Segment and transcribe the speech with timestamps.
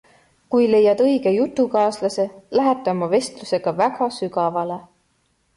[0.53, 2.25] Kui leiad õige jutukaaslase,
[2.61, 4.81] lähete oma vestlusega väga sügavale.